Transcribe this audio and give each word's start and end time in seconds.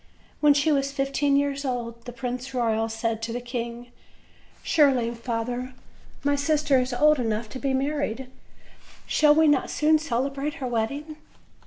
When 0.39 0.55
she 0.55 0.71
was 0.71 0.91
fifteen 0.91 1.37
years 1.37 1.63
old 1.63 2.05
the 2.05 2.11
Prince 2.11 2.47
Eoyal 2.55 2.89
said 2.89 3.21
to 3.21 3.31
the 3.31 3.39
king: 3.39 3.91
"Surely, 4.63 5.11
father, 5.13 5.75
my 6.23 6.35
sister 6.35 6.79
is 6.79 6.91
old 6.91 7.19
enough 7.19 7.47
to 7.49 7.59
be 7.59 7.75
married; 7.75 8.27
shall 9.05 9.35
we 9.35 9.47
not 9.47 9.69
soon 9.69 9.99
celebrate 9.99 10.55
her 10.55 10.65
wedding?" 10.65 11.17